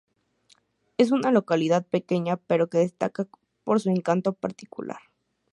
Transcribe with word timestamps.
Es 0.97 1.11
una 1.11 1.31
localidad 1.31 1.85
pequeña 1.85 2.37
pero 2.37 2.71
que 2.71 2.79
destaca 2.79 3.27
por 3.63 3.79
su 3.81 3.91
encanto 3.91 4.33
particular. 4.33 4.97